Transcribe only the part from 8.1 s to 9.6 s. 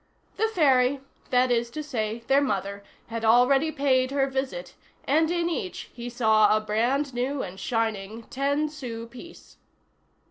ten sou piece.